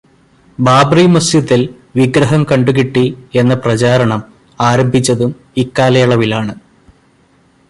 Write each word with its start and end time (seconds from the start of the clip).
ബാബ്റി 0.59 1.07
മസ്ജിദില് 1.07 1.67
വിഗ്രഹം 1.95 2.43
കണ്ടു 2.51 2.71
കിട്ടി 2.71 3.17
എന്ന 3.35 3.53
പ്രചാരണം 3.53 4.21
ആരംഭിച്ചതും 4.59 5.35
ഇക്കാലയളവിലാണ്. 5.57 6.53